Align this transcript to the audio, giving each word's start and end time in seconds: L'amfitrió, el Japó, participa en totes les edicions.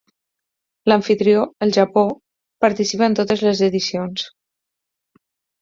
L'amfitrió, 0.91 1.43
el 1.67 1.75
Japó, 1.77 2.03
participa 2.65 3.07
en 3.11 3.19
totes 3.21 3.47
les 3.49 3.65
edicions. 3.71 4.29